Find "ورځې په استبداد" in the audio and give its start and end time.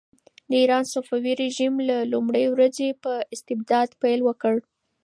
2.49-3.89